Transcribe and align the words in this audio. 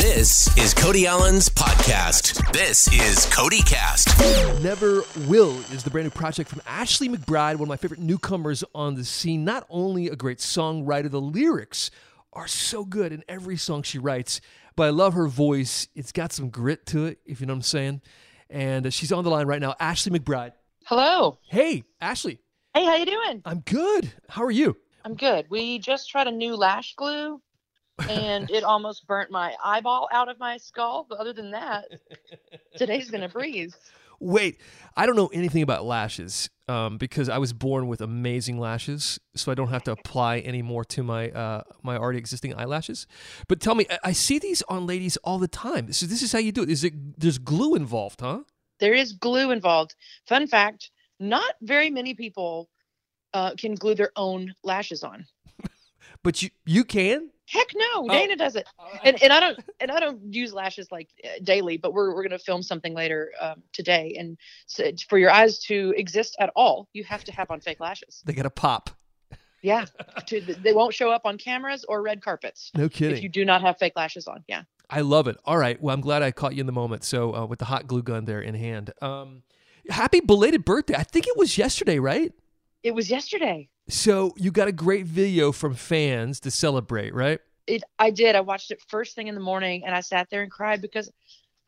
This 0.00 0.56
is 0.56 0.72
Cody 0.72 1.06
Allen's 1.06 1.50
podcast. 1.50 2.54
This 2.54 2.90
is 2.90 3.26
Cody 3.26 3.60
Cast. 3.60 4.08
Never 4.62 5.02
Will 5.28 5.50
is 5.74 5.84
the 5.84 5.90
brand 5.90 6.06
new 6.06 6.10
project 6.10 6.48
from 6.48 6.62
Ashley 6.66 7.06
McBryde, 7.06 7.56
one 7.56 7.64
of 7.64 7.68
my 7.68 7.76
favorite 7.76 8.00
newcomers 8.00 8.64
on 8.74 8.94
the 8.94 9.04
scene. 9.04 9.44
Not 9.44 9.66
only 9.68 10.08
a 10.08 10.16
great 10.16 10.38
songwriter, 10.38 11.10
the 11.10 11.20
lyrics 11.20 11.90
are 12.32 12.48
so 12.48 12.82
good 12.82 13.12
in 13.12 13.22
every 13.28 13.58
song 13.58 13.82
she 13.82 13.98
writes, 13.98 14.40
but 14.74 14.84
I 14.84 14.88
love 14.88 15.12
her 15.12 15.26
voice. 15.26 15.86
It's 15.94 16.12
got 16.12 16.32
some 16.32 16.48
grit 16.48 16.86
to 16.86 17.04
it, 17.04 17.18
if 17.26 17.42
you 17.42 17.46
know 17.46 17.52
what 17.52 17.58
I'm 17.58 17.62
saying. 17.62 18.00
And 18.48 18.94
she's 18.94 19.12
on 19.12 19.22
the 19.22 19.28
line 19.28 19.46
right 19.46 19.60
now, 19.60 19.74
Ashley 19.78 20.18
McBryde. 20.18 20.52
Hello. 20.86 21.40
Hey, 21.42 21.84
Ashley. 22.00 22.40
Hey, 22.72 22.86
how 22.86 22.96
you 22.96 23.04
doing? 23.04 23.42
I'm 23.44 23.60
good. 23.60 24.10
How 24.30 24.44
are 24.44 24.50
you? 24.50 24.78
I'm 25.04 25.14
good. 25.14 25.44
We 25.50 25.78
just 25.78 26.08
tried 26.08 26.26
a 26.26 26.32
new 26.32 26.56
lash 26.56 26.94
glue 26.94 27.42
and 28.08 28.50
it 28.50 28.64
almost 28.64 29.06
burnt 29.06 29.30
my 29.30 29.54
eyeball 29.64 30.08
out 30.12 30.28
of 30.28 30.38
my 30.38 30.56
skull. 30.56 31.06
But 31.08 31.18
other 31.18 31.32
than 31.32 31.50
that, 31.52 31.86
today's 32.76 33.10
gonna 33.10 33.28
breeze. 33.28 33.76
Wait, 34.22 34.60
I 34.96 35.06
don't 35.06 35.16
know 35.16 35.28
anything 35.28 35.62
about 35.62 35.86
lashes 35.86 36.50
um, 36.68 36.98
because 36.98 37.30
I 37.30 37.38
was 37.38 37.54
born 37.54 37.88
with 37.88 38.02
amazing 38.02 38.58
lashes, 38.58 39.18
so 39.34 39.50
I 39.50 39.54
don't 39.54 39.68
have 39.68 39.82
to 39.84 39.92
apply 39.92 40.40
any 40.40 40.60
more 40.60 40.84
to 40.84 41.02
my 41.02 41.30
uh, 41.30 41.62
my 41.82 41.96
already 41.96 42.18
existing 42.18 42.54
eyelashes. 42.54 43.06
But 43.48 43.60
tell 43.60 43.74
me, 43.74 43.86
I, 43.90 43.98
I 44.04 44.12
see 44.12 44.38
these 44.38 44.62
on 44.68 44.86
ladies 44.86 45.16
all 45.18 45.38
the 45.38 45.48
time. 45.48 45.92
So 45.92 46.04
this 46.04 46.22
is 46.22 46.32
how 46.32 46.38
you 46.38 46.52
do 46.52 46.62
it. 46.62 46.70
Is 46.70 46.84
it 46.84 47.18
there's 47.18 47.38
glue 47.38 47.74
involved, 47.74 48.20
huh? 48.20 48.40
There 48.78 48.94
is 48.94 49.12
glue 49.12 49.50
involved. 49.50 49.94
Fun 50.26 50.46
fact: 50.46 50.90
not 51.18 51.54
very 51.62 51.90
many 51.90 52.14
people 52.14 52.68
uh, 53.32 53.52
can 53.56 53.74
glue 53.74 53.94
their 53.94 54.12
own 54.16 54.54
lashes 54.62 55.02
on. 55.02 55.26
But 56.22 56.42
you 56.42 56.50
you 56.66 56.84
can. 56.84 57.30
Heck 57.50 57.66
no, 57.74 58.06
Dana 58.08 58.36
does 58.36 58.54
it, 58.54 58.66
and 59.02 59.20
and 59.22 59.32
I 59.32 59.40
don't 59.40 59.58
and 59.80 59.90
I 59.90 59.98
don't 59.98 60.32
use 60.32 60.52
lashes 60.52 60.92
like 60.92 61.08
uh, 61.24 61.28
daily. 61.42 61.78
But 61.78 61.92
we're 61.92 62.14
we're 62.14 62.22
gonna 62.22 62.38
film 62.38 62.62
something 62.62 62.94
later 62.94 63.32
um, 63.40 63.62
today, 63.72 64.14
and 64.18 64.38
so 64.66 64.90
for 65.08 65.18
your 65.18 65.30
eyes 65.30 65.58
to 65.64 65.92
exist 65.96 66.36
at 66.38 66.50
all, 66.54 66.88
you 66.92 67.02
have 67.04 67.24
to 67.24 67.32
have 67.32 67.50
on 67.50 67.60
fake 67.60 67.80
lashes. 67.80 68.22
They 68.24 68.34
got 68.34 68.44
to 68.44 68.50
pop. 68.50 68.90
Yeah, 69.62 69.84
to, 70.26 70.40
they 70.40 70.72
won't 70.72 70.94
show 70.94 71.10
up 71.10 71.22
on 71.24 71.36
cameras 71.36 71.84
or 71.86 72.02
red 72.02 72.22
carpets 72.22 72.70
No 72.74 72.88
kidding. 72.88 73.16
if 73.16 73.22
you 73.22 73.28
do 73.28 73.44
not 73.44 73.60
have 73.60 73.78
fake 73.78 73.92
lashes 73.94 74.26
on. 74.26 74.42
Yeah. 74.48 74.62
I 74.88 75.02
love 75.02 75.28
it. 75.28 75.36
All 75.44 75.58
right. 75.58 75.80
Well, 75.80 75.94
I'm 75.94 76.00
glad 76.00 76.22
I 76.22 76.30
caught 76.30 76.54
you 76.54 76.60
in 76.60 76.66
the 76.66 76.72
moment. 76.72 77.04
So 77.04 77.34
uh, 77.34 77.46
with 77.46 77.58
the 77.58 77.66
hot 77.66 77.86
glue 77.86 78.02
gun 78.02 78.24
there 78.24 78.40
in 78.40 78.54
hand. 78.54 78.92
Um, 79.02 79.42
happy 79.88 80.20
belated 80.20 80.64
birthday. 80.64 80.94
I 80.94 81.02
think 81.02 81.26
it 81.26 81.36
was 81.36 81.58
yesterday, 81.58 81.98
right? 81.98 82.32
It 82.82 82.94
was 82.94 83.10
yesterday. 83.10 83.68
So 83.88 84.34
you 84.36 84.50
got 84.50 84.68
a 84.68 84.72
great 84.72 85.06
video 85.06 85.52
from 85.52 85.74
fans 85.74 86.40
to 86.40 86.50
celebrate, 86.50 87.14
right? 87.14 87.40
It 87.66 87.82
I 87.98 88.10
did. 88.10 88.36
I 88.36 88.40
watched 88.40 88.70
it 88.70 88.80
first 88.88 89.14
thing 89.14 89.28
in 89.28 89.34
the 89.34 89.40
morning 89.40 89.84
and 89.84 89.94
I 89.94 90.00
sat 90.00 90.28
there 90.30 90.42
and 90.42 90.50
cried 90.50 90.80
because 90.80 91.10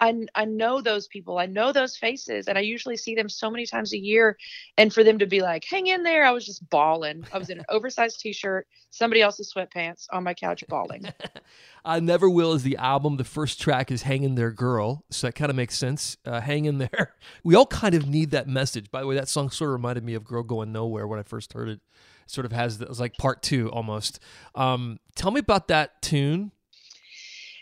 I 0.03 0.27
I 0.35 0.45
know 0.45 0.81
those 0.81 1.07
people. 1.07 1.39
I 1.39 1.47
know 1.47 1.71
those 1.73 1.97
faces 1.97 2.49
and 2.49 2.59
I 2.59 2.61
usually 2.63 2.97
see 2.97 3.15
them 3.15 3.29
so 3.29 3.49
many 3.49 3.65
times 3.65 3.93
a 3.93 3.99
year 3.99 4.37
and 4.77 4.93
for 4.93 5.05
them 5.05 5.17
to 5.21 5.27
be 5.27 5.41
like, 5.43 5.65
"Hang 5.65 5.87
in 5.87 6.03
there." 6.03 6.25
I 6.25 6.33
was 6.33 6.45
just 6.45 6.69
bawling. 6.71 7.25
I 7.33 7.39
was 7.39 7.51
in 7.51 7.59
an 7.59 7.65
oversized 7.69 8.19
t-shirt, 8.19 8.67
somebody 8.91 9.23
else's 9.23 9.53
sweatpants 9.55 10.07
on 10.13 10.25
my 10.25 10.35
couch 10.35 10.65
bawling. 10.69 11.05
I 11.85 12.01
Never 12.01 12.29
Will 12.29 12.53
is 12.53 12.65
the 12.65 12.77
album. 12.79 13.17
The 13.17 13.25
first 13.25 13.61
track 13.61 13.93
is 13.93 14.03
Hang 14.03 14.25
in 14.25 14.35
There 14.35 14.51
Girl. 14.51 15.05
So 15.11 15.29
that 15.29 15.35
kind 15.35 15.51
of 15.51 15.57
makes 15.57 15.77
sense. 15.77 16.17
Uh, 16.25 16.41
hang 16.41 16.65
in 16.65 16.79
there. 16.79 17.15
We 17.45 17.55
all 17.55 17.67
kind 17.67 17.95
of 17.95 18.09
need 18.09 18.31
that 18.33 18.47
message. 18.47 18.91
By 18.91 19.01
the 19.01 19.07
way, 19.07 19.15
that 19.15 19.29
song 19.29 19.51
sort 19.51 19.71
of 19.71 19.73
reminded 19.73 20.05
me 20.05 20.15
of 20.15 20.25
Girl 20.25 20.43
Going 20.43 20.73
Nowhere 20.73 21.07
when 21.07 21.19
I 21.19 21.23
first 21.23 21.53
heard 21.53 21.69
it. 21.69 21.81
It 22.25 22.31
sort 22.31 22.45
of 22.45 22.53
has, 22.53 22.81
it 22.81 22.89
was 22.89 23.01
like 23.01 23.17
part 23.17 23.43
two 23.43 23.71
almost. 23.71 24.21
Um, 24.55 24.99
tell 25.15 25.31
me 25.31 25.41
about 25.41 25.69
that 25.69 26.03
tune. 26.03 26.53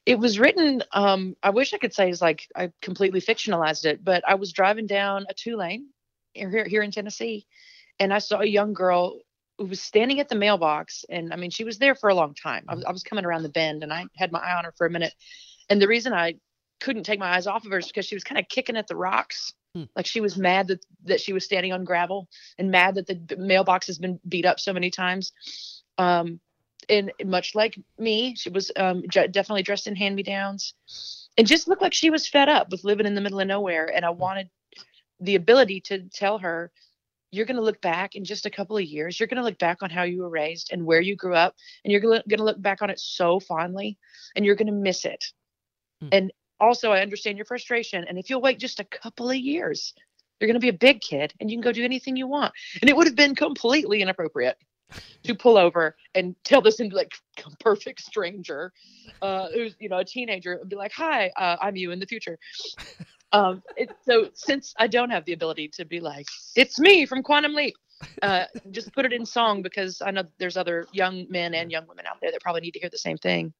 It 0.06 0.18
was 0.18 0.38
written 0.38 0.82
um 0.92 1.36
i 1.42 1.50
wish 1.50 1.74
i 1.74 1.78
could 1.78 1.94
say 1.94 2.08
it's 2.10 2.22
like 2.22 2.48
i 2.56 2.70
completely 2.80 3.20
fictionalized 3.20 3.84
it 3.84 4.02
but 4.04 4.22
i 4.28 4.34
was 4.34 4.52
driving 4.52 4.86
down 4.86 5.26
a 5.28 5.34
two 5.34 5.56
lane 5.56 5.86
here 6.34 6.64
here 6.64 6.82
in 6.82 6.90
tennessee 6.90 7.46
and 7.98 8.12
i 8.12 8.18
saw 8.18 8.40
a 8.40 8.46
young 8.46 8.72
girl 8.72 9.18
who 9.58 9.66
was 9.66 9.80
standing 9.80 10.20
at 10.20 10.28
the 10.28 10.34
mailbox 10.34 11.04
and 11.08 11.32
i 11.32 11.36
mean 11.36 11.50
she 11.50 11.64
was 11.64 11.78
there 11.78 11.94
for 11.94 12.08
a 12.08 12.14
long 12.14 12.34
time. 12.34 12.64
I 12.68 12.74
was, 12.74 12.84
I 12.84 12.92
was 12.92 13.02
coming 13.02 13.24
around 13.24 13.42
the 13.42 13.50
bend 13.50 13.82
and 13.82 13.92
i 13.92 14.04
had 14.16 14.32
my 14.32 14.40
eye 14.40 14.56
on 14.56 14.64
her 14.64 14.74
for 14.76 14.86
a 14.86 14.90
minute 14.90 15.14
and 15.68 15.80
the 15.80 15.88
reason 15.88 16.12
i 16.12 16.34
couldn't 16.80 17.04
take 17.04 17.20
my 17.20 17.34
eyes 17.34 17.46
off 17.46 17.64
of 17.64 17.70
her 17.70 17.78
is 17.78 17.86
because 17.86 18.06
she 18.06 18.16
was 18.16 18.24
kind 18.24 18.38
of 18.38 18.48
kicking 18.48 18.76
at 18.76 18.88
the 18.88 18.96
rocks. 18.96 19.52
Hmm. 19.74 19.84
like 19.94 20.06
she 20.06 20.20
was 20.20 20.36
mad 20.36 20.66
that 20.66 20.84
that 21.04 21.20
she 21.20 21.32
was 21.32 21.44
standing 21.44 21.72
on 21.72 21.84
gravel 21.84 22.28
and 22.58 22.72
mad 22.72 22.96
that 22.96 23.06
the 23.06 23.36
mailbox 23.36 23.86
has 23.86 23.98
been 23.98 24.18
beat 24.28 24.44
up 24.44 24.58
so 24.58 24.72
many 24.72 24.90
times. 24.90 25.32
Um 25.96 26.40
and 26.88 27.12
much 27.24 27.54
like 27.54 27.78
me, 27.98 28.34
she 28.36 28.50
was 28.50 28.70
um, 28.76 29.02
j- 29.08 29.28
definitely 29.28 29.62
dressed 29.62 29.86
in 29.86 29.96
hand 29.96 30.16
me 30.16 30.22
downs 30.22 30.74
and 31.36 31.46
just 31.46 31.68
looked 31.68 31.82
like 31.82 31.94
she 31.94 32.10
was 32.10 32.28
fed 32.28 32.48
up 32.48 32.70
with 32.70 32.84
living 32.84 33.06
in 33.06 33.14
the 33.14 33.20
middle 33.20 33.40
of 33.40 33.46
nowhere. 33.46 33.90
And 33.94 34.04
I 34.04 34.10
wanted 34.10 34.48
the 35.20 35.34
ability 35.34 35.80
to 35.82 36.02
tell 36.08 36.38
her, 36.38 36.70
you're 37.32 37.46
going 37.46 37.56
to 37.56 37.62
look 37.62 37.80
back 37.80 38.16
in 38.16 38.24
just 38.24 38.46
a 38.46 38.50
couple 38.50 38.76
of 38.76 38.82
years. 38.82 39.18
You're 39.18 39.28
going 39.28 39.36
to 39.36 39.44
look 39.44 39.58
back 39.58 39.82
on 39.82 39.90
how 39.90 40.02
you 40.02 40.22
were 40.22 40.28
raised 40.28 40.70
and 40.72 40.84
where 40.84 41.00
you 41.00 41.14
grew 41.14 41.34
up, 41.34 41.54
and 41.84 41.92
you're 41.92 42.00
going 42.00 42.22
to 42.28 42.44
look 42.44 42.60
back 42.60 42.82
on 42.82 42.90
it 42.90 42.98
so 42.98 43.38
fondly 43.38 43.98
and 44.34 44.44
you're 44.44 44.56
going 44.56 44.66
to 44.66 44.72
miss 44.72 45.04
it. 45.04 45.24
Hmm. 46.00 46.08
And 46.12 46.32
also, 46.58 46.90
I 46.90 47.02
understand 47.02 47.38
your 47.38 47.46
frustration. 47.46 48.04
And 48.08 48.18
if 48.18 48.28
you'll 48.28 48.40
wait 48.40 48.58
just 48.58 48.80
a 48.80 48.84
couple 48.84 49.30
of 49.30 49.36
years, 49.36 49.94
you're 50.40 50.48
going 50.48 50.54
to 50.54 50.60
be 50.60 50.68
a 50.68 50.72
big 50.72 51.00
kid 51.00 51.32
and 51.40 51.50
you 51.50 51.56
can 51.56 51.62
go 51.62 51.72
do 51.72 51.84
anything 51.84 52.16
you 52.16 52.26
want. 52.26 52.52
And 52.80 52.90
it 52.90 52.96
would 52.96 53.06
have 53.06 53.16
been 53.16 53.34
completely 53.34 54.02
inappropriate 54.02 54.56
to 55.22 55.34
pull 55.34 55.56
over 55.56 55.96
and 56.14 56.34
tell 56.44 56.60
this 56.60 56.80
into 56.80 56.96
like 56.96 57.12
a 57.38 57.56
perfect 57.56 58.00
stranger 58.00 58.72
uh 59.22 59.48
who's 59.52 59.74
you 59.78 59.88
know 59.88 59.98
a 59.98 60.04
teenager 60.04 60.54
and 60.54 60.68
be 60.68 60.76
like 60.76 60.92
hi 60.92 61.30
uh, 61.36 61.56
i'm 61.60 61.76
you 61.76 61.90
in 61.90 61.98
the 61.98 62.06
future 62.06 62.38
um 63.32 63.62
it, 63.76 63.90
so 64.04 64.28
since 64.34 64.74
i 64.78 64.86
don't 64.86 65.10
have 65.10 65.24
the 65.24 65.32
ability 65.32 65.68
to 65.68 65.84
be 65.84 66.00
like 66.00 66.26
it's 66.56 66.78
me 66.78 67.06
from 67.06 67.22
quantum 67.22 67.54
leap 67.54 67.74
uh 68.22 68.44
just 68.70 68.92
put 68.92 69.04
it 69.04 69.12
in 69.12 69.24
song 69.26 69.62
because 69.62 70.02
i 70.02 70.10
know 70.10 70.22
there's 70.38 70.56
other 70.56 70.86
young 70.92 71.26
men 71.28 71.54
and 71.54 71.70
young 71.70 71.86
women 71.86 72.06
out 72.06 72.16
there 72.20 72.30
that 72.30 72.40
probably 72.40 72.60
need 72.60 72.72
to 72.72 72.80
hear 72.80 72.90
the 72.90 72.98
same 72.98 73.16
thing 73.18 73.52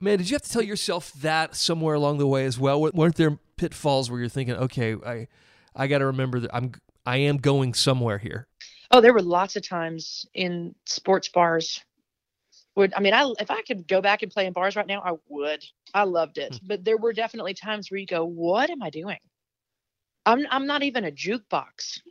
Man, 0.00 0.18
did 0.18 0.30
you 0.30 0.36
have 0.36 0.42
to 0.42 0.50
tell 0.50 0.62
yourself 0.62 1.12
that 1.14 1.56
somewhere 1.56 1.96
along 1.96 2.18
the 2.18 2.26
way 2.26 2.44
as 2.44 2.56
well? 2.56 2.80
Weren't 2.80 3.16
there 3.16 3.36
pitfalls 3.56 4.08
where 4.08 4.20
you're 4.20 4.28
thinking, 4.28 4.54
okay, 4.54 4.94
I, 5.04 5.26
I 5.74 5.88
got 5.88 5.98
to 5.98 6.06
remember 6.06 6.38
that 6.38 6.54
I'm, 6.54 6.72
I 7.04 7.16
am 7.16 7.38
going 7.38 7.74
somewhere 7.74 8.18
here. 8.18 8.46
Oh 8.90 9.00
there 9.00 9.12
were 9.12 9.22
lots 9.22 9.56
of 9.56 9.66
times 9.66 10.26
in 10.34 10.74
sports 10.86 11.28
bars 11.28 11.84
would 12.76 12.94
i 12.94 13.00
mean 13.00 13.12
i 13.12 13.32
if 13.40 13.50
i 13.50 13.62
could 13.62 13.86
go 13.86 14.00
back 14.00 14.22
and 14.22 14.32
play 14.32 14.46
in 14.46 14.52
bars 14.52 14.76
right 14.76 14.86
now 14.86 15.02
i 15.04 15.12
would. 15.28 15.64
I 15.94 16.04
loved 16.04 16.38
it. 16.38 16.54
Hmm. 16.54 16.66
But 16.66 16.84
there 16.84 16.96
were 16.96 17.12
definitely 17.12 17.54
times 17.54 17.90
where 17.90 17.98
you 17.98 18.06
go 18.06 18.24
what 18.24 18.70
am 18.70 18.82
i 18.82 18.90
doing? 18.90 19.18
I'm 20.26 20.46
i'm 20.50 20.66
not 20.66 20.82
even 20.82 21.04
a 21.04 21.10
jukebox. 21.10 22.00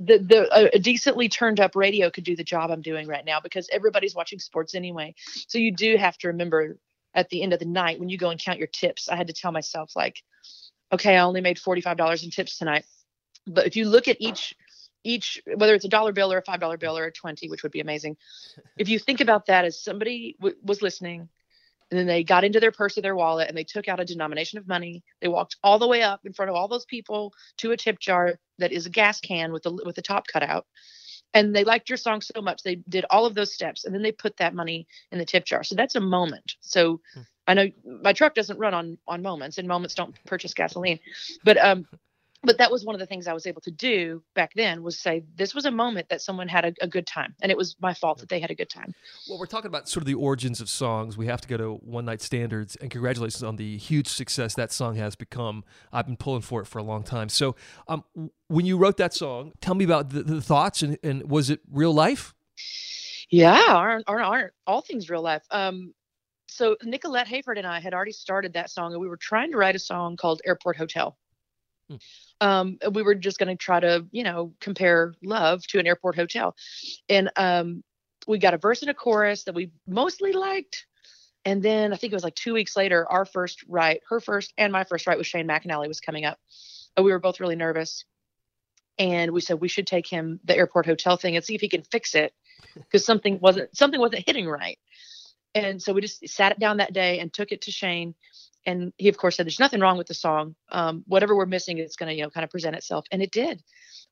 The 0.00 0.18
the 0.18 0.56
a, 0.56 0.76
a 0.76 0.78
decently 0.78 1.28
turned 1.28 1.58
up 1.58 1.74
radio 1.74 2.08
could 2.08 2.22
do 2.22 2.36
the 2.36 2.44
job 2.44 2.70
i'm 2.70 2.82
doing 2.82 3.08
right 3.08 3.24
now 3.24 3.40
because 3.40 3.68
everybody's 3.72 4.14
watching 4.14 4.38
sports 4.38 4.76
anyway. 4.76 5.12
So 5.48 5.58
you 5.58 5.74
do 5.74 5.96
have 5.96 6.16
to 6.18 6.28
remember 6.28 6.78
at 7.14 7.28
the 7.30 7.42
end 7.42 7.52
of 7.52 7.58
the 7.58 7.64
night 7.64 7.98
when 7.98 8.08
you 8.08 8.16
go 8.16 8.30
and 8.30 8.40
count 8.40 8.58
your 8.58 8.68
tips 8.68 9.08
i 9.08 9.16
had 9.16 9.26
to 9.26 9.32
tell 9.32 9.50
myself 9.50 9.96
like 9.96 10.22
okay 10.92 11.16
i 11.16 11.20
only 11.20 11.40
made 11.40 11.56
$45 11.58 12.22
in 12.22 12.30
tips 12.30 12.58
tonight. 12.58 12.84
But 13.44 13.66
if 13.66 13.74
you 13.74 13.88
look 13.88 14.06
at 14.06 14.20
each 14.20 14.54
each 15.04 15.40
whether 15.56 15.74
it's 15.74 15.84
a 15.84 15.88
dollar 15.88 16.12
bill 16.12 16.32
or 16.32 16.38
a 16.38 16.42
five 16.42 16.60
dollar 16.60 16.76
bill 16.76 16.96
or 16.96 17.04
a 17.06 17.12
20 17.12 17.48
which 17.48 17.62
would 17.62 17.72
be 17.72 17.80
amazing. 17.80 18.16
If 18.78 18.88
you 18.88 18.98
think 18.98 19.20
about 19.20 19.46
that 19.46 19.64
as 19.64 19.82
somebody 19.82 20.36
w- 20.40 20.56
was 20.62 20.82
listening 20.82 21.28
and 21.90 21.98
then 21.98 22.06
they 22.06 22.22
got 22.22 22.44
into 22.44 22.60
their 22.60 22.72
purse 22.72 22.98
or 22.98 23.00
their 23.02 23.16
wallet 23.16 23.48
and 23.48 23.56
they 23.56 23.64
took 23.64 23.88
out 23.88 24.00
a 24.00 24.04
denomination 24.04 24.58
of 24.58 24.68
money 24.68 25.02
they 25.20 25.28
walked 25.28 25.56
all 25.62 25.78
the 25.78 25.88
way 25.88 26.02
up 26.02 26.20
in 26.24 26.32
front 26.32 26.50
of 26.50 26.56
all 26.56 26.68
those 26.68 26.84
people 26.84 27.32
to 27.56 27.72
a 27.72 27.76
tip 27.76 27.98
jar 27.98 28.38
that 28.58 28.72
is 28.72 28.86
a 28.86 28.90
gas 28.90 29.20
can 29.20 29.52
with 29.52 29.62
the 29.62 29.72
with 29.84 29.96
the 29.96 30.02
top 30.02 30.26
cut 30.26 30.42
out 30.42 30.66
and 31.34 31.54
they 31.54 31.64
liked 31.64 31.88
your 31.88 31.96
song 31.96 32.20
so 32.20 32.40
much 32.40 32.62
they 32.62 32.76
did 32.88 33.04
all 33.10 33.26
of 33.26 33.34
those 33.34 33.52
steps 33.52 33.84
and 33.84 33.94
then 33.94 34.02
they 34.02 34.12
put 34.12 34.36
that 34.38 34.54
money 34.54 34.86
in 35.12 35.18
the 35.18 35.24
tip 35.24 35.44
jar. 35.44 35.62
So 35.62 35.74
that's 35.74 35.96
a 35.96 36.00
moment. 36.00 36.54
So 36.60 37.00
i 37.46 37.54
know 37.54 37.66
my 38.02 38.12
truck 38.12 38.34
doesn't 38.34 38.58
run 38.58 38.74
on 38.74 38.98
on 39.08 39.22
moments 39.22 39.58
and 39.58 39.66
moments 39.66 39.94
don't 39.94 40.14
purchase 40.26 40.52
gasoline 40.54 41.00
but 41.44 41.56
um 41.56 41.86
but 42.42 42.58
that 42.58 42.70
was 42.70 42.84
one 42.84 42.94
of 42.94 43.00
the 43.00 43.06
things 43.06 43.26
I 43.26 43.32
was 43.32 43.46
able 43.46 43.60
to 43.62 43.70
do 43.70 44.22
back 44.34 44.52
then 44.54 44.82
was 44.82 44.98
say 44.98 45.24
this 45.34 45.54
was 45.54 45.64
a 45.64 45.70
moment 45.70 46.08
that 46.08 46.22
someone 46.22 46.46
had 46.46 46.64
a, 46.64 46.72
a 46.80 46.86
good 46.86 47.06
time 47.06 47.34
and 47.42 47.50
it 47.50 47.58
was 47.58 47.76
my 47.80 47.92
fault 47.94 48.18
that 48.18 48.28
they 48.28 48.38
had 48.38 48.50
a 48.50 48.54
good 48.54 48.70
time. 48.70 48.94
Well, 49.28 49.38
we're 49.38 49.46
talking 49.46 49.66
about 49.68 49.88
sort 49.88 50.02
of 50.02 50.06
the 50.06 50.14
origins 50.14 50.60
of 50.60 50.68
songs. 50.68 51.16
We 51.16 51.26
have 51.26 51.40
to 51.40 51.48
go 51.48 51.56
to 51.56 51.74
One 51.74 52.04
Night 52.04 52.22
Standards, 52.22 52.76
and 52.76 52.90
congratulations 52.90 53.42
on 53.42 53.56
the 53.56 53.76
huge 53.76 54.08
success 54.08 54.54
that 54.54 54.72
song 54.72 54.94
has 54.96 55.16
become. 55.16 55.64
I've 55.92 56.06
been 56.06 56.16
pulling 56.16 56.42
for 56.42 56.60
it 56.60 56.66
for 56.66 56.78
a 56.78 56.82
long 56.82 57.02
time. 57.02 57.28
So, 57.28 57.56
um, 57.88 58.04
when 58.48 58.64
you 58.64 58.76
wrote 58.78 58.96
that 58.98 59.12
song, 59.14 59.52
tell 59.60 59.74
me 59.74 59.84
about 59.84 60.10
the, 60.10 60.22
the 60.22 60.40
thoughts, 60.40 60.82
and, 60.82 60.98
and 61.02 61.30
was 61.30 61.50
it 61.50 61.60
real 61.70 61.92
life? 61.92 62.34
Yeah, 63.30 63.62
aren't 63.68 64.04
aren't, 64.06 64.24
aren't 64.24 64.52
all 64.66 64.80
things 64.80 65.10
real 65.10 65.22
life. 65.22 65.42
Um, 65.50 65.92
so 66.46 66.76
Nicolette 66.82 67.28
Hayford 67.28 67.58
and 67.58 67.66
I 67.66 67.78
had 67.78 67.92
already 67.92 68.12
started 68.12 68.54
that 68.54 68.70
song, 68.70 68.92
and 68.92 69.00
we 69.00 69.08
were 69.08 69.18
trying 69.18 69.52
to 69.52 69.58
write 69.58 69.76
a 69.76 69.78
song 69.78 70.16
called 70.16 70.40
Airport 70.46 70.76
Hotel. 70.76 71.16
Hmm. 71.88 71.96
Um, 72.40 72.78
we 72.92 73.02
were 73.02 73.14
just 73.14 73.38
going 73.38 73.48
to 73.48 73.56
try 73.56 73.80
to, 73.80 74.06
you 74.10 74.22
know, 74.22 74.54
compare 74.60 75.14
love 75.22 75.66
to 75.68 75.78
an 75.78 75.86
airport 75.86 76.16
hotel, 76.16 76.54
and 77.08 77.30
um, 77.36 77.82
we 78.26 78.38
got 78.38 78.54
a 78.54 78.58
verse 78.58 78.82
and 78.82 78.90
a 78.90 78.94
chorus 78.94 79.44
that 79.44 79.54
we 79.54 79.70
mostly 79.86 80.32
liked. 80.32 80.86
And 81.44 81.62
then 81.62 81.92
I 81.92 81.96
think 81.96 82.12
it 82.12 82.16
was 82.16 82.24
like 82.24 82.34
two 82.34 82.52
weeks 82.52 82.76
later, 82.76 83.10
our 83.10 83.24
first 83.24 83.64
write, 83.66 84.02
her 84.10 84.20
first 84.20 84.52
and 84.58 84.72
my 84.72 84.84
first 84.84 85.06
write 85.06 85.16
with 85.16 85.26
Shane 85.26 85.48
McAnally 85.48 85.88
was 85.88 86.00
coming 86.00 86.26
up. 86.26 86.38
And 86.96 87.06
we 87.06 87.12
were 87.12 87.20
both 87.20 87.40
really 87.40 87.56
nervous. 87.56 88.04
And 88.98 89.32
we 89.32 89.40
said 89.40 89.60
we 89.60 89.68
should 89.68 89.86
take 89.86 90.06
him 90.06 90.40
the 90.44 90.56
airport 90.56 90.84
hotel 90.84 91.16
thing 91.16 91.36
and 91.36 91.44
see 91.44 91.54
if 91.54 91.60
he 91.60 91.68
can 91.68 91.82
fix 91.82 92.14
it 92.14 92.34
because 92.74 93.04
something 93.04 93.38
wasn't 93.40 93.74
something 93.74 94.00
wasn't 94.00 94.26
hitting 94.26 94.48
right. 94.48 94.78
And 95.54 95.80
so 95.80 95.92
we 95.92 96.00
just 96.02 96.28
sat 96.28 96.52
it 96.52 96.58
down 96.58 96.78
that 96.78 96.92
day 96.92 97.20
and 97.20 97.32
took 97.32 97.52
it 97.52 97.62
to 97.62 97.70
Shane. 97.70 98.14
And 98.68 98.92
he 98.98 99.08
of 99.08 99.16
course 99.16 99.36
said 99.36 99.46
there's 99.46 99.58
nothing 99.58 99.80
wrong 99.80 99.96
with 99.96 100.08
the 100.08 100.14
song. 100.14 100.54
Um, 100.70 101.02
whatever 101.06 101.34
we're 101.34 101.46
missing, 101.46 101.78
it's 101.78 101.96
gonna, 101.96 102.12
you 102.12 102.22
know, 102.22 102.28
kind 102.28 102.44
of 102.44 102.50
present 102.50 102.76
itself. 102.76 103.06
And 103.10 103.22
it 103.22 103.30
did. 103.30 103.62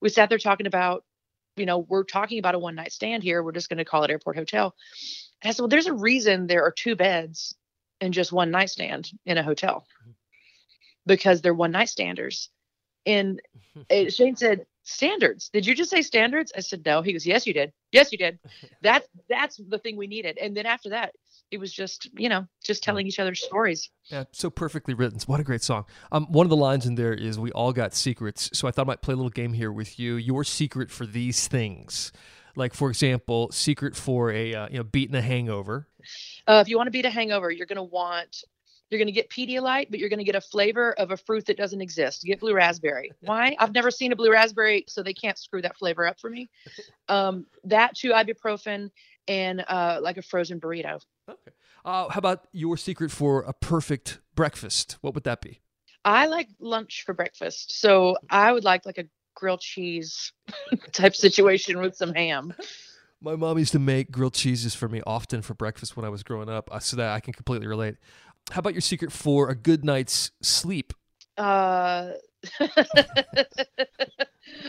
We 0.00 0.08
sat 0.08 0.30
there 0.30 0.38
talking 0.38 0.66
about, 0.66 1.04
you 1.56 1.66
know, 1.66 1.78
we're 1.78 2.04
talking 2.04 2.38
about 2.38 2.54
a 2.54 2.58
one 2.58 2.74
night 2.74 2.92
stand 2.92 3.22
here. 3.22 3.42
We're 3.42 3.52
just 3.52 3.68
gonna 3.68 3.84
call 3.84 4.04
it 4.04 4.10
airport 4.10 4.36
hotel. 4.36 4.74
And 5.42 5.50
I 5.50 5.52
said, 5.52 5.60
well, 5.60 5.68
there's 5.68 5.88
a 5.88 5.92
reason 5.92 6.46
there 6.46 6.64
are 6.64 6.70
two 6.70 6.96
beds 6.96 7.54
and 8.00 8.14
just 8.14 8.32
one 8.32 8.50
nightstand 8.50 9.10
in 9.26 9.36
a 9.36 9.42
hotel 9.42 9.86
because 11.04 11.42
they're 11.42 11.52
one 11.52 11.72
night 11.72 11.90
standers. 11.90 12.48
And 13.04 13.42
it, 13.90 14.14
Shane 14.14 14.36
said, 14.36 14.64
standards. 14.86 15.50
Did 15.52 15.66
you 15.66 15.74
just 15.74 15.90
say 15.90 16.00
standards? 16.00 16.52
I 16.56 16.60
said, 16.60 16.84
no. 16.86 17.02
He 17.02 17.12
goes, 17.12 17.26
yes, 17.26 17.46
you 17.46 17.52
did. 17.52 17.72
Yes, 17.92 18.12
you 18.12 18.18
did. 18.18 18.38
That's 18.82 19.08
that's 19.28 19.60
the 19.68 19.78
thing 19.78 19.96
we 19.96 20.06
needed. 20.06 20.38
And 20.38 20.56
then 20.56 20.66
after 20.66 20.90
that, 20.90 21.12
it 21.50 21.58
was 21.58 21.72
just, 21.72 22.08
you 22.18 22.28
know, 22.28 22.46
just 22.62 22.82
telling 22.82 23.06
each 23.06 23.18
other 23.18 23.34
stories. 23.34 23.90
Yeah, 24.04 24.24
so 24.32 24.50
perfectly 24.50 24.94
written. 24.94 25.18
What 25.26 25.40
a 25.40 25.44
great 25.44 25.62
song. 25.62 25.86
Um, 26.12 26.26
one 26.30 26.46
of 26.46 26.50
the 26.50 26.56
lines 26.56 26.86
in 26.86 26.94
there 26.94 27.12
is 27.12 27.38
"We 27.38 27.52
all 27.52 27.72
got 27.72 27.94
secrets." 27.94 28.50
So 28.52 28.68
I 28.68 28.70
thought 28.70 28.86
I 28.86 28.88
might 28.88 29.02
play 29.02 29.14
a 29.14 29.16
little 29.16 29.30
game 29.30 29.52
here 29.52 29.72
with 29.72 29.98
you. 29.98 30.16
Your 30.16 30.44
secret 30.44 30.90
for 30.90 31.06
these 31.06 31.48
things, 31.48 32.12
like 32.54 32.74
for 32.74 32.88
example, 32.88 33.50
secret 33.52 33.96
for 33.96 34.30
a 34.30 34.54
uh, 34.54 34.68
you 34.70 34.78
know 34.78 34.84
beating 34.84 35.14
a 35.14 35.22
hangover. 35.22 35.88
Uh, 36.46 36.60
if 36.64 36.68
you 36.68 36.76
want 36.76 36.86
to 36.88 36.92
beat 36.92 37.06
a 37.06 37.10
hangover, 37.10 37.50
you're 37.50 37.66
going 37.66 37.76
to 37.76 37.82
want 37.82 38.44
you're 38.90 38.98
going 38.98 39.06
to 39.06 39.12
get 39.12 39.30
Pedialyte, 39.30 39.90
but 39.90 39.98
you're 39.98 40.08
going 40.08 40.18
to 40.18 40.24
get 40.24 40.36
a 40.36 40.40
flavor 40.40 40.92
of 40.92 41.10
a 41.10 41.16
fruit 41.16 41.46
that 41.46 41.56
doesn't 41.56 41.80
exist. 41.80 42.22
You 42.24 42.32
get 42.32 42.40
blue 42.40 42.54
raspberry. 42.54 43.12
Why? 43.20 43.56
I've 43.58 43.72
never 43.72 43.90
seen 43.90 44.12
a 44.12 44.16
blue 44.16 44.30
raspberry, 44.30 44.84
so 44.88 45.02
they 45.02 45.14
can't 45.14 45.38
screw 45.38 45.62
that 45.62 45.76
flavor 45.76 46.06
up 46.06 46.20
for 46.20 46.30
me. 46.30 46.48
Um, 47.08 47.46
that 47.62 47.94
two 47.94 48.10
ibuprofen 48.10 48.90
and 49.28 49.64
uh, 49.68 50.00
like 50.02 50.16
a 50.16 50.22
frozen 50.22 50.58
burrito. 50.58 51.00
Okay. 51.30 51.52
Uh, 51.84 52.08
how 52.08 52.18
about 52.18 52.48
your 52.50 52.76
secret 52.76 53.12
for 53.12 53.42
a 53.42 53.52
perfect 53.52 54.18
breakfast? 54.34 54.98
What 55.02 55.14
would 55.14 55.22
that 55.22 55.40
be? 55.40 55.60
I 56.04 56.26
like 56.26 56.48
lunch 56.58 57.04
for 57.06 57.14
breakfast, 57.14 57.80
so 57.80 58.16
I 58.28 58.52
would 58.52 58.64
like 58.64 58.86
like 58.86 58.98
a 58.98 59.04
grilled 59.36 59.60
cheese 59.60 60.32
type 60.92 61.14
situation 61.14 61.78
with 61.78 61.94
some 61.94 62.12
ham. 62.12 62.54
My 63.20 63.34
mom 63.34 63.58
used 63.58 63.72
to 63.72 63.78
make 63.78 64.10
grilled 64.10 64.34
cheeses 64.34 64.74
for 64.74 64.88
me 64.88 65.00
often 65.06 65.42
for 65.42 65.54
breakfast 65.54 65.96
when 65.96 66.04
I 66.04 66.08
was 66.08 66.22
growing 66.22 66.48
up, 66.48 66.68
uh, 66.72 66.78
so 66.80 66.96
that 66.96 67.12
I 67.12 67.20
can 67.20 67.32
completely 67.32 67.66
relate. 67.66 67.96
How 68.50 68.60
about 68.60 68.74
your 68.74 68.80
secret 68.80 69.12
for 69.12 69.50
a 69.50 69.54
good 69.54 69.84
night's 69.84 70.30
sleep? 70.40 70.92
Uh, 71.36 72.12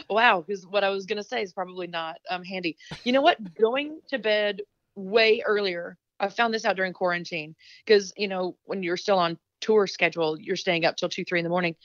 wow, 0.10 0.44
because 0.46 0.66
what 0.66 0.84
I 0.84 0.90
was 0.90 1.06
gonna 1.06 1.24
say 1.24 1.42
is 1.42 1.54
probably 1.54 1.88
not 1.88 2.18
um 2.30 2.44
handy. 2.44 2.78
You 3.04 3.14
know 3.14 3.22
what? 3.22 3.56
Going 3.56 4.02
to 4.10 4.18
bed 4.18 4.62
way 4.96 5.44
earlier. 5.46 5.98
I 6.20 6.30
found 6.30 6.54
this 6.54 6.66
out 6.66 6.76
during 6.76 6.94
quarantine 6.94 7.56
because 7.86 8.14
you 8.18 8.28
know 8.28 8.58
when 8.66 8.84
you're 8.84 8.98
still 8.98 9.20
on 9.20 9.38
tour 9.62 9.88
schedule, 9.88 10.40
you're 10.40 10.56
staying 10.56 10.86
up 10.86 10.98
till 10.98 11.10
two, 11.10 11.24
three 11.24 11.40
in 11.40 11.44
the 11.44 11.50
morning. 11.50 11.76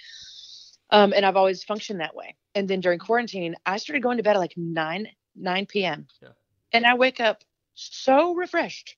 Um, 0.90 1.12
and 1.14 1.24
I've 1.24 1.36
always 1.36 1.64
functioned 1.64 2.00
that 2.00 2.14
way. 2.14 2.36
And 2.54 2.68
then 2.68 2.80
during 2.80 2.98
quarantine, 2.98 3.56
I 3.64 3.78
started 3.78 4.02
going 4.02 4.18
to 4.18 4.22
bed 4.22 4.36
at 4.36 4.40
like 4.40 4.54
nine, 4.56 5.08
nine 5.34 5.66
p.m. 5.66 6.06
Yeah. 6.20 6.28
And 6.72 6.86
I 6.86 6.94
wake 6.94 7.20
up 7.20 7.44
so 7.74 8.34
refreshed 8.34 8.96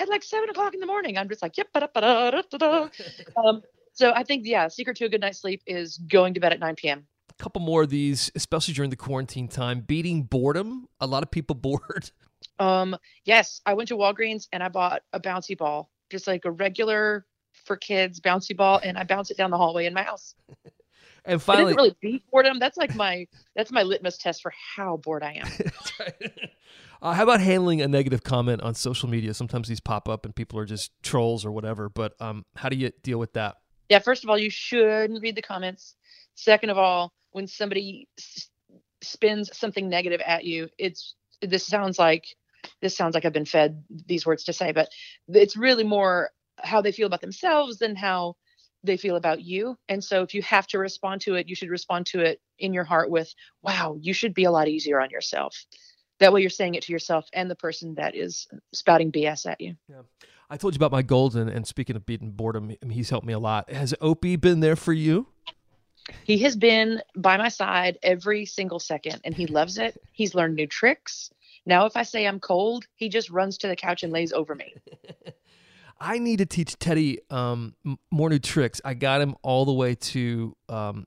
at 0.00 0.08
like 0.08 0.22
seven 0.22 0.48
o'clock 0.50 0.74
in 0.74 0.80
the 0.80 0.86
morning. 0.86 1.18
I'm 1.18 1.28
just 1.28 1.42
like, 1.42 1.56
yep, 1.56 1.68
um, 3.36 3.62
so 3.92 4.12
I 4.14 4.22
think, 4.22 4.46
yeah, 4.46 4.68
secret 4.68 4.96
to 4.98 5.04
a 5.04 5.08
good 5.08 5.20
night's 5.20 5.40
sleep 5.40 5.62
is 5.66 5.98
going 5.98 6.34
to 6.34 6.40
bed 6.40 6.52
at 6.52 6.60
9 6.60 6.74
p.m. 6.76 7.06
A 7.28 7.42
couple 7.42 7.60
more 7.60 7.82
of 7.82 7.90
these, 7.90 8.30
especially 8.34 8.74
during 8.74 8.90
the 8.90 8.96
quarantine 8.96 9.48
time. 9.48 9.80
Beating 9.80 10.22
boredom. 10.22 10.88
A 11.00 11.06
lot 11.06 11.22
of 11.22 11.30
people 11.30 11.54
bored. 11.60 12.10
Um, 12.58 12.96
yes, 13.24 13.60
I 13.66 13.74
went 13.74 13.88
to 13.88 13.96
Walgreens 13.96 14.48
and 14.52 14.62
I 14.62 14.68
bought 14.68 15.02
a 15.12 15.20
bouncy 15.20 15.56
ball, 15.56 15.90
just 16.10 16.26
like 16.26 16.44
a 16.44 16.50
regular 16.50 17.26
for 17.64 17.76
kids 17.76 18.20
bouncy 18.20 18.56
ball, 18.56 18.80
and 18.82 18.96
I 18.96 19.04
bounce 19.04 19.30
it 19.30 19.36
down 19.36 19.50
the 19.50 19.58
hallway 19.58 19.86
in 19.86 19.94
my 19.94 20.02
house. 20.02 20.34
And 21.26 21.34
It 21.34 21.44
finally, 21.44 21.74
doesn't 21.74 21.76
really 21.76 21.96
beat 22.00 22.30
boredom. 22.30 22.58
That's 22.58 22.78
like 22.78 22.94
my 22.94 23.26
that's 23.54 23.70
my 23.70 23.82
litmus 23.82 24.16
test 24.16 24.40
for 24.40 24.52
how 24.74 24.96
bored 24.96 25.22
I 25.22 25.34
am. 25.34 25.48
Uh, 27.02 27.12
how 27.12 27.22
about 27.22 27.40
handling 27.40 27.80
a 27.80 27.88
negative 27.88 28.22
comment 28.22 28.62
on 28.62 28.74
social 28.74 29.08
media? 29.08 29.34
Sometimes 29.34 29.68
these 29.68 29.80
pop 29.80 30.08
up 30.08 30.24
and 30.24 30.34
people 30.34 30.58
are 30.58 30.66
just 30.66 30.90
trolls 31.02 31.44
or 31.44 31.52
whatever. 31.52 31.88
But 31.88 32.20
um, 32.20 32.44
how 32.56 32.68
do 32.68 32.76
you 32.76 32.90
deal 33.02 33.18
with 33.18 33.32
that? 33.34 33.56
yeah, 33.90 33.98
first 33.98 34.22
of 34.22 34.30
all, 34.30 34.38
you 34.38 34.50
shouldn't 34.50 35.20
read 35.20 35.34
the 35.34 35.42
comments. 35.42 35.96
Second 36.36 36.70
of 36.70 36.78
all, 36.78 37.12
when 37.32 37.48
somebody 37.48 38.08
s- 38.18 38.48
spins 39.02 39.50
something 39.52 39.88
negative 39.88 40.20
at 40.24 40.44
you, 40.44 40.68
it's 40.78 41.16
this 41.42 41.66
sounds 41.66 41.98
like 41.98 42.24
this 42.80 42.96
sounds 42.96 43.14
like 43.14 43.24
I've 43.24 43.32
been 43.32 43.44
fed 43.44 43.82
these 44.06 44.24
words 44.24 44.44
to 44.44 44.52
say, 44.52 44.70
but 44.70 44.88
it's 45.28 45.56
really 45.56 45.82
more 45.82 46.30
how 46.58 46.80
they 46.80 46.92
feel 46.92 47.08
about 47.08 47.20
themselves 47.20 47.78
than 47.78 47.96
how 47.96 48.36
they 48.84 48.96
feel 48.96 49.16
about 49.16 49.42
you. 49.42 49.76
And 49.88 50.02
so 50.04 50.22
if 50.22 50.34
you 50.34 50.42
have 50.42 50.68
to 50.68 50.78
respond 50.78 51.22
to 51.22 51.34
it, 51.34 51.48
you 51.48 51.56
should 51.56 51.68
respond 51.68 52.06
to 52.06 52.20
it 52.20 52.40
in 52.58 52.72
your 52.72 52.84
heart 52.84 53.10
with, 53.10 53.34
wow, 53.62 53.96
you 54.00 54.12
should 54.12 54.34
be 54.34 54.44
a 54.44 54.50
lot 54.50 54.68
easier 54.68 55.00
on 55.00 55.10
yourself. 55.10 55.66
That 56.20 56.32
way 56.32 56.40
you're 56.42 56.50
saying 56.50 56.74
it 56.74 56.84
to 56.84 56.92
yourself 56.92 57.28
and 57.32 57.50
the 57.50 57.56
person 57.56 57.94
that 57.96 58.14
is 58.14 58.46
spouting 58.72 59.10
BS 59.10 59.50
at 59.50 59.60
you. 59.60 59.74
Yeah. 59.88 60.02
I 60.48 60.56
told 60.56 60.74
you 60.74 60.78
about 60.78 60.92
my 60.92 61.02
golden, 61.02 61.48
and 61.48 61.66
speaking 61.66 61.94
of 61.94 62.04
beating 62.04 62.32
boredom, 62.32 62.74
he's 62.90 63.08
helped 63.08 63.26
me 63.26 63.32
a 63.32 63.38
lot. 63.38 63.70
Has 63.70 63.94
Opie 64.00 64.36
been 64.36 64.60
there 64.60 64.76
for 64.76 64.92
you? 64.92 65.28
He 66.24 66.38
has 66.38 66.56
been 66.56 67.02
by 67.16 67.36
my 67.36 67.48
side 67.48 67.98
every 68.02 68.44
single 68.46 68.80
second 68.80 69.20
and 69.24 69.34
he 69.34 69.46
loves 69.46 69.78
it. 69.78 70.00
He's 70.12 70.34
learned 70.34 70.56
new 70.56 70.66
tricks. 70.66 71.30
Now, 71.66 71.86
if 71.86 71.96
I 71.96 72.02
say 72.02 72.26
I'm 72.26 72.40
cold, 72.40 72.86
he 72.96 73.08
just 73.08 73.30
runs 73.30 73.58
to 73.58 73.68
the 73.68 73.76
couch 73.76 74.02
and 74.02 74.12
lays 74.12 74.32
over 74.32 74.54
me. 74.54 74.74
I 76.00 76.18
need 76.18 76.38
to 76.38 76.46
teach 76.46 76.78
Teddy 76.78 77.20
um, 77.30 77.74
more 78.10 78.30
new 78.30 78.38
tricks. 78.38 78.80
I 78.84 78.94
got 78.94 79.20
him 79.20 79.36
all 79.42 79.66
the 79.66 79.72
way 79.72 79.94
to, 79.94 80.56
um, 80.68 81.06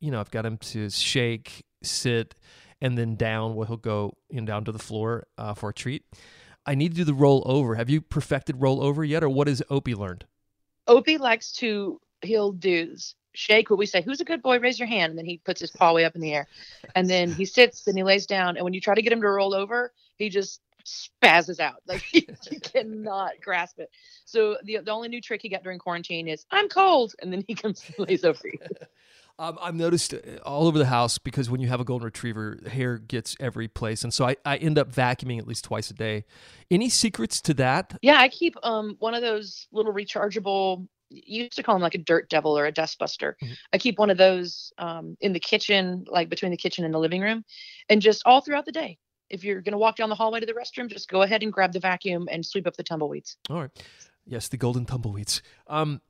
you 0.00 0.10
know, 0.10 0.18
I've 0.18 0.32
got 0.32 0.44
him 0.44 0.58
to 0.58 0.90
shake, 0.90 1.64
sit, 1.82 2.34
and 2.82 2.98
then 2.98 3.14
down 3.14 3.54
where 3.54 3.66
he'll 3.66 3.76
go 3.78 4.12
you 4.28 4.40
know, 4.40 4.46
down 4.46 4.64
to 4.64 4.72
the 4.72 4.78
floor 4.78 5.26
uh, 5.38 5.54
for 5.54 5.70
a 5.70 5.72
treat. 5.72 6.04
I 6.66 6.74
need 6.74 6.90
to 6.90 6.96
do 6.96 7.04
the 7.04 7.14
roll 7.14 7.42
over. 7.46 7.76
Have 7.76 7.88
you 7.88 8.02
perfected 8.02 8.60
roll 8.60 8.82
over 8.82 9.02
yet, 9.04 9.24
or 9.24 9.28
what 9.28 9.46
has 9.46 9.62
Opie 9.70 9.94
learned? 9.94 10.26
Opie 10.86 11.16
likes 11.16 11.52
to, 11.52 12.00
he'll 12.22 12.52
do 12.52 12.94
shake 13.34 13.70
what 13.70 13.78
we 13.78 13.86
say, 13.86 14.02
who's 14.02 14.20
a 14.20 14.24
good 14.24 14.42
boy? 14.42 14.58
Raise 14.58 14.78
your 14.78 14.88
hand. 14.88 15.10
And 15.10 15.18
then 15.18 15.24
he 15.24 15.38
puts 15.38 15.60
his 15.60 15.70
paw 15.70 15.94
way 15.94 16.04
up 16.04 16.14
in 16.14 16.20
the 16.20 16.34
air. 16.34 16.46
And 16.94 17.08
then 17.08 17.32
he 17.32 17.46
sits 17.46 17.86
and 17.86 17.96
he 17.96 18.02
lays 18.04 18.26
down. 18.26 18.56
And 18.56 18.64
when 18.64 18.74
you 18.74 18.80
try 18.80 18.94
to 18.94 19.00
get 19.00 19.12
him 19.12 19.22
to 19.22 19.28
roll 19.28 19.54
over, 19.54 19.92
he 20.18 20.28
just 20.28 20.60
spazzes 20.84 21.60
out. 21.60 21.76
Like 21.86 22.02
he, 22.02 22.28
he 22.48 22.60
cannot 22.60 23.32
grasp 23.40 23.78
it. 23.78 23.90
So 24.26 24.58
the, 24.64 24.80
the 24.84 24.90
only 24.90 25.08
new 25.08 25.20
trick 25.20 25.40
he 25.40 25.48
got 25.48 25.62
during 25.62 25.78
quarantine 25.78 26.28
is, 26.28 26.44
I'm 26.50 26.68
cold. 26.68 27.14
And 27.20 27.32
then 27.32 27.44
he 27.46 27.54
comes 27.54 27.82
and 27.96 28.06
lays 28.06 28.24
over 28.24 28.42
you. 28.44 28.58
Um, 29.38 29.58
I've 29.60 29.74
noticed 29.74 30.14
uh, 30.14 30.18
all 30.44 30.66
over 30.66 30.78
the 30.78 30.86
house 30.86 31.18
because 31.18 31.50
when 31.50 31.60
you 31.60 31.68
have 31.68 31.80
a 31.80 31.84
golden 31.84 32.04
retriever, 32.04 32.58
hair 32.70 32.98
gets 32.98 33.36
every 33.40 33.68
place, 33.68 34.04
and 34.04 34.12
so 34.12 34.26
I, 34.26 34.36
I 34.44 34.56
end 34.56 34.78
up 34.78 34.92
vacuuming 34.92 35.38
at 35.38 35.46
least 35.46 35.64
twice 35.64 35.90
a 35.90 35.94
day. 35.94 36.24
Any 36.70 36.88
secrets 36.88 37.40
to 37.42 37.54
that? 37.54 37.98
Yeah, 38.02 38.18
I 38.18 38.28
keep 38.28 38.56
um 38.62 38.96
one 38.98 39.14
of 39.14 39.22
those 39.22 39.66
little 39.72 39.92
rechargeable. 39.92 40.86
Used 41.10 41.56
to 41.56 41.62
call 41.62 41.74
them 41.74 41.82
like 41.82 41.94
a 41.94 41.98
dirt 41.98 42.30
devil 42.30 42.56
or 42.58 42.64
a 42.64 42.72
dust 42.72 42.98
buster. 42.98 43.36
Mhm. 43.42 43.56
I 43.72 43.78
keep 43.78 43.98
one 43.98 44.10
of 44.10 44.16
those 44.16 44.72
um 44.78 45.16
in 45.20 45.32
the 45.32 45.40
kitchen, 45.40 46.04
like 46.08 46.28
between 46.28 46.50
the 46.50 46.56
kitchen 46.56 46.84
and 46.84 46.94
the 46.94 46.98
living 46.98 47.20
room, 47.20 47.44
and 47.88 48.00
just 48.00 48.22
all 48.24 48.40
throughout 48.40 48.64
the 48.64 48.72
day. 48.72 48.98
If 49.28 49.44
you're 49.44 49.60
gonna 49.62 49.78
walk 49.78 49.96
down 49.96 50.08
the 50.08 50.14
hallway 50.14 50.40
to 50.40 50.46
the 50.46 50.52
restroom, 50.54 50.88
just 50.88 51.08
go 51.08 51.22
ahead 51.22 51.42
and 51.42 51.52
grab 51.52 51.72
the 51.72 51.80
vacuum 51.80 52.28
and 52.30 52.44
sweep 52.44 52.66
up 52.66 52.76
the 52.76 52.82
tumbleweeds. 52.82 53.36
All 53.50 53.60
right. 53.60 53.70
Yes, 54.26 54.48
the 54.48 54.56
golden 54.56 54.84
tumbleweeds. 54.84 55.42
Um, 55.66 56.00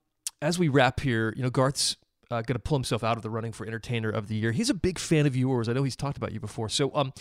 as 0.41 0.59
we 0.59 0.69
wrap 0.69 1.01
here, 1.01 1.33
you 1.37 1.43
know, 1.43 1.51
Garth's 1.51 1.97
uh, 2.33 2.41
going 2.43 2.55
to 2.55 2.59
pull 2.59 2.79
himself 2.79 3.05
out 3.05 3.17
of 3.17 3.23
the 3.23 3.31
running 3.31 3.53
for 3.53 3.67
Entertainer 3.67 4.09
of 4.09 4.29
the 4.29 4.35
Year. 4.35 4.53
He's 4.53 4.71
a 4.71 4.75
big 4.75 4.99
fan 4.99 5.27
of 5.27 5.37
yours. 5.37 5.69
I 5.69 5.75
know 5.75 5.83
he's 5.83 5.97
talked 5.97 6.17
about 6.17 6.33
you 6.33 6.41
before. 6.41 6.69
So, 6.69 6.91
um, 6.95 7.13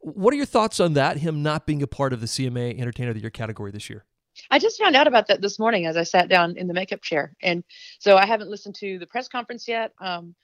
what 0.00 0.32
are 0.32 0.36
your 0.36 0.46
thoughts 0.46 0.78
on 0.78 0.94
that? 0.94 1.18
Him 1.18 1.42
not 1.42 1.66
being 1.66 1.82
a 1.82 1.86
part 1.86 2.12
of 2.12 2.20
the 2.20 2.26
CMA 2.26 2.78
Entertainer 2.78 3.10
of 3.10 3.14
the 3.14 3.20
Year 3.20 3.30
category 3.30 3.72
this 3.72 3.90
year? 3.90 4.04
I 4.50 4.58
just 4.58 4.80
found 4.80 4.94
out 4.94 5.08
about 5.08 5.26
that 5.26 5.42
this 5.42 5.58
morning 5.58 5.86
as 5.86 5.96
I 5.96 6.04
sat 6.04 6.28
down 6.28 6.56
in 6.56 6.68
the 6.68 6.74
makeup 6.74 7.02
chair, 7.02 7.34
and 7.42 7.64
so 7.98 8.16
I 8.16 8.26
haven't 8.26 8.48
listened 8.48 8.76
to 8.76 8.98
the 8.98 9.06
press 9.06 9.28
conference 9.28 9.66
yet. 9.66 9.92
Um, 10.00 10.34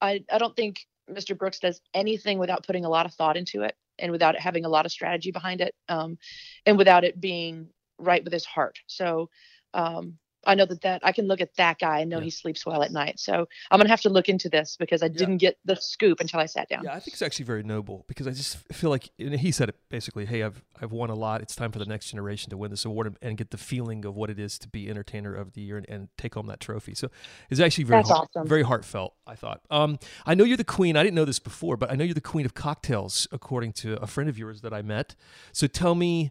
I 0.00 0.24
I 0.30 0.38
don't 0.38 0.56
think 0.56 0.80
Mr. 1.10 1.38
Brooks 1.38 1.60
does 1.60 1.80
anything 1.94 2.38
without 2.38 2.66
putting 2.66 2.84
a 2.84 2.88
lot 2.88 3.06
of 3.06 3.14
thought 3.14 3.36
into 3.36 3.62
it, 3.62 3.76
and 3.98 4.10
without 4.10 4.34
it 4.34 4.40
having 4.40 4.64
a 4.64 4.68
lot 4.68 4.84
of 4.84 4.92
strategy 4.92 5.30
behind 5.30 5.60
it, 5.60 5.74
um, 5.88 6.18
and 6.66 6.76
without 6.76 7.04
it 7.04 7.20
being 7.20 7.68
right 7.98 8.24
with 8.24 8.32
his 8.32 8.44
heart. 8.44 8.78
So 8.88 9.30
um, 9.72 10.18
I 10.46 10.54
know 10.54 10.64
that 10.66 10.80
that 10.82 11.00
I 11.04 11.12
can 11.12 11.26
look 11.26 11.40
at 11.40 11.54
that 11.56 11.78
guy 11.78 12.00
and 12.00 12.10
know 12.10 12.18
Yeah. 12.18 12.24
he 12.24 12.30
sleeps 12.30 12.64
well 12.64 12.82
at 12.82 12.92
night. 12.92 13.18
So 13.20 13.46
I'm 13.70 13.78
gonna 13.78 13.88
have 13.90 14.00
to 14.02 14.08
look 14.10 14.28
into 14.28 14.48
this 14.48 14.76
because 14.78 15.02
I 15.02 15.08
didn't 15.08 15.38
get 15.38 15.58
the 15.64 15.76
scoop 15.76 16.20
until 16.20 16.40
I 16.40 16.46
sat 16.46 16.68
down. 16.68 16.84
Yeah, 16.84 16.92
I 16.94 17.00
think 17.00 17.14
it's 17.14 17.22
actually 17.22 17.44
very 17.46 17.62
noble 17.62 18.04
because 18.08 18.26
I 18.26 18.30
just 18.30 18.56
feel 18.72 18.90
like 18.90 19.10
and 19.18 19.34
he 19.38 19.50
said 19.52 19.68
it 19.68 19.76
basically. 19.88 20.26
Hey, 20.26 20.42
I've 20.42 20.62
I've 20.80 20.92
won 20.92 21.10
a 21.10 21.14
lot. 21.14 21.42
It's 21.42 21.54
time 21.56 21.72
for 21.72 21.78
the 21.78 21.86
next 21.86 22.10
generation 22.10 22.50
to 22.50 22.56
win 22.56 22.70
this 22.70 22.84
award 22.84 23.06
and, 23.08 23.16
and 23.20 23.36
get 23.36 23.50
the 23.50 23.58
feeling 23.58 24.04
of 24.04 24.14
what 24.14 24.30
it 24.30 24.38
is 24.38 24.58
to 24.60 24.68
be 24.68 24.88
entertainer 24.88 25.34
of 25.34 25.52
the 25.54 25.60
year 25.60 25.76
and, 25.78 25.86
and 25.88 26.08
take 26.16 26.34
home 26.34 26.46
that 26.46 26.60
trophy. 26.60 26.94
So 26.94 27.10
it's 27.50 27.60
actually 27.60 27.84
very 27.84 28.02
heart- 28.02 28.28
awesome. 28.34 28.46
very 28.48 28.62
heartfelt. 28.62 29.14
I 29.26 29.34
thought. 29.34 29.62
Um, 29.70 29.98
I 30.24 30.34
know 30.34 30.44
you're 30.44 30.56
the 30.56 30.64
queen. 30.64 30.96
I 30.96 31.02
didn't 31.02 31.16
know 31.16 31.24
this 31.24 31.38
before, 31.40 31.76
but 31.76 31.90
I 31.90 31.94
know 31.96 32.04
you're 32.04 32.14
the 32.14 32.20
queen 32.20 32.46
of 32.46 32.54
cocktails, 32.54 33.26
according 33.32 33.72
to 33.74 34.00
a 34.02 34.06
friend 34.06 34.28
of 34.30 34.38
yours 34.38 34.60
that 34.60 34.72
I 34.72 34.82
met. 34.82 35.16
So 35.52 35.66
tell 35.66 35.94
me, 35.94 36.30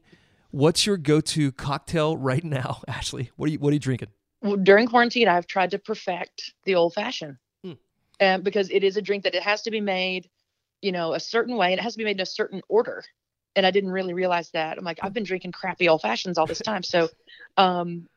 what's 0.56 0.86
your 0.86 0.96
go-to 0.98 1.52
cocktail 1.52 2.16
right 2.16 2.44
now, 2.44 2.82
Ashley? 2.88 3.32
What 3.36 3.50
are 3.50 3.52
you 3.52 3.60
What 3.60 3.72
are 3.72 3.74
you 3.74 3.80
drinking? 3.80 4.10
Well, 4.42 4.58
during 4.58 4.88
quarantine, 4.88 5.28
I've 5.28 5.48
tried 5.48 5.72
to 5.72 5.80
perfect 5.80 6.54
the 6.64 6.76
old 6.76 6.94
fashioned, 6.94 7.38
Hmm. 7.64 7.74
um, 8.22 8.42
because 8.42 8.70
it 8.70 8.84
is 8.84 8.96
a 8.96 9.02
drink 9.02 9.24
that 9.24 9.36
it 9.36 9.44
has 9.44 9.64
to 9.64 9.72
be 9.72 9.82
made, 9.82 10.30
you 10.82 10.92
know, 10.92 11.14
a 11.14 11.20
certain 11.20 11.58
way, 11.58 11.72
and 11.72 11.80
it 11.80 11.84
has 11.84 11.94
to 11.94 11.98
be 11.98 12.04
made 12.04 12.18
in 12.18 12.22
a 12.22 12.26
certain 12.26 12.62
order. 12.70 13.04
And 13.56 13.66
I 13.66 13.72
didn't 13.72 13.92
really 13.92 14.14
realize 14.14 14.52
that. 14.52 14.78
I'm 14.78 14.84
like, 14.84 15.00
I've 15.02 15.14
been 15.14 15.24
drinking 15.24 15.54
crappy 15.54 15.88
old 15.90 16.02
fashions 16.02 16.38
all 16.38 16.46
this 16.46 16.60
time. 16.60 16.84
So, 16.84 17.10
um, 17.58 18.08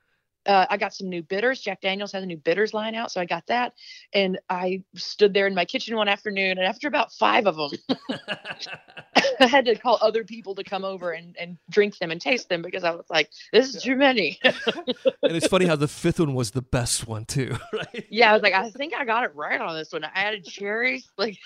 uh, 0.49 0.67
I 0.71 0.79
got 0.79 0.95
some 0.95 1.11
new 1.11 1.23
bitters. 1.23 1.61
Jack 1.61 1.83
Daniels 1.83 2.11
has 2.13 2.23
a 2.23 2.27
new 2.27 2.39
bitters 2.39 2.73
line 2.73 2.95
out, 2.95 3.13
so 3.13 3.21
I 3.21 3.27
got 3.27 3.47
that. 3.49 3.75
And 4.15 4.39
I 4.49 4.83
stood 4.95 5.35
there 5.35 5.47
in 5.47 5.55
my 5.55 5.67
kitchen 5.67 5.95
one 5.95 6.09
afternoon, 6.09 6.53
and 6.53 6.61
after 6.61 6.89
about 6.89 7.13
five 7.13 7.47
of 7.47 7.57
them, 7.57 7.99
I 9.41 9.47
had 9.47 9.67
to 9.67 9.77
call 9.77 9.99
other 10.01 10.25
people 10.25 10.55
to 10.55 10.65
come 10.65 10.85
over 10.85 11.13
and, 11.13 11.37
and 11.39 11.59
drink 11.69 11.99
them 11.99 12.11
and 12.11 12.21
taste 12.21 12.49
them 12.49 12.63
because 12.63 12.83
I 12.83 12.93
was 12.93 13.05
like, 13.11 13.31
this 13.53 13.75
is 13.75 13.83
too 13.83 13.95
many. 13.95 14.41
and 14.45 14.57
it's 15.23 15.47
funny 15.47 15.67
how 15.67 15.77
the 15.77 15.87
fifth 15.87 16.19
one 16.19 16.35
was 16.35 16.53
the 16.53 16.63
best 16.63 17.07
one 17.07 17.27
too, 17.27 17.55
right? 17.73 18.07
Yeah, 18.09 18.31
I 18.31 18.33
was 18.33 18.43
like, 18.43 18.55
I 18.55 18.71
think 18.71 18.95
I 18.95 19.05
got 19.05 19.25
it 19.25 19.35
right 19.35 19.61
on 19.61 19.77
this 19.77 19.93
one. 19.93 20.03
I 20.03 20.11
added 20.15 20.47
cherries, 20.47 21.11
like, 21.19 21.37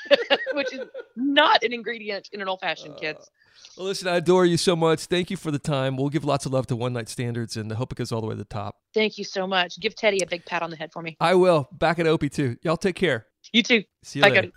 which 0.52 0.72
is 0.72 0.86
not 1.16 1.64
an 1.64 1.72
ingredient 1.72 2.28
in 2.32 2.40
an 2.40 2.48
old 2.48 2.60
fashioned, 2.60 2.96
kids. 2.98 3.30
Well, 3.76 3.86
listen, 3.86 4.08
I 4.08 4.16
adore 4.16 4.44
you 4.44 4.56
so 4.56 4.76
much. 4.76 5.06
Thank 5.06 5.30
you 5.30 5.36
for 5.36 5.50
the 5.50 5.58
time. 5.58 5.96
We'll 5.96 6.10
give 6.10 6.24
lots 6.24 6.46
of 6.46 6.52
love 6.52 6.66
to 6.68 6.76
One 6.76 6.92
Night 6.92 7.08
Standards, 7.08 7.56
and 7.56 7.72
I 7.72 7.76
hope 7.76 7.92
it 7.92 7.96
goes 7.96 8.12
all 8.12 8.20
the 8.20 8.26
way 8.26 8.34
to 8.34 8.38
the 8.38 8.44
top. 8.44 8.76
Thank 8.94 9.18
you 9.18 9.24
so 9.24 9.46
much. 9.46 9.78
Give 9.80 9.94
Teddy 9.94 10.20
a 10.22 10.26
big 10.26 10.44
pat 10.44 10.62
on 10.62 10.70
the 10.70 10.76
head 10.76 10.92
for 10.92 11.02
me. 11.02 11.16
I 11.20 11.34
will. 11.34 11.68
Back 11.72 11.98
at 11.98 12.06
Opie 12.06 12.28
too. 12.28 12.56
Y'all 12.62 12.76
take 12.76 12.96
care. 12.96 13.26
You 13.52 13.62
too. 13.62 13.84
See 14.02 14.18
you 14.18 14.22
Bye, 14.22 14.30
later. 14.30 14.42
Cody. 14.42 14.52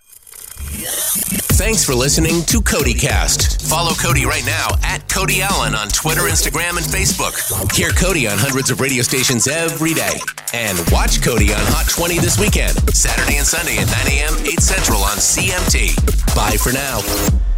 Thanks 1.56 1.86
for 1.86 1.96
listening 1.96 2.44
to 2.48 2.60
CodyCast. 2.60 3.70
Follow 3.70 3.94
Cody 3.94 4.25
right 4.25 4.46
now 4.46 4.68
at 4.84 5.08
Cody 5.08 5.42
Allen 5.42 5.74
on 5.74 5.88
Twitter, 5.88 6.24
Instagram, 6.24 6.75
and 6.75 6.86
Facebook. 6.86 7.34
Hear 7.74 7.92
Cody 7.92 8.27
on 8.27 8.38
hundreds 8.38 8.70
of 8.72 8.82
radio 8.82 9.01
stations 9.04 9.48
every 9.48 9.94
day. 9.94 10.20
And 10.54 10.77
watch 10.92 11.24
Cody 11.24 11.54
on 11.54 11.63
Hot 11.72 11.89
20 11.89 12.20
this 12.20 12.38
weekend, 12.38 12.77
Saturday 12.94 13.38
and 13.38 13.48
Sunday 13.48 13.77
at 13.77 13.88
9 13.88 13.96
a.m., 14.20 14.46
8 14.46 14.60
Central 14.60 15.00
on 15.00 15.15
CMT. 15.18 15.96
Bye 16.36 16.58
for 16.58 16.74
now. 16.74 17.54